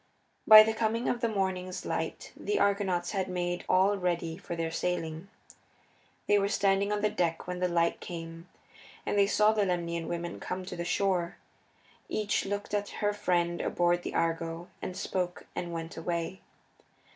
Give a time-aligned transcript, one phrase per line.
[0.47, 4.71] By the coming of the morning's light the Argonauts had made all ready for their
[4.71, 5.27] sailing.
[6.25, 8.49] They were standing on the deck when the light came,
[9.05, 11.35] and they saw the Lemnian women come to the shore.
[12.09, 16.41] Each looked at her friend aboard the Argo, and spoke, and went away.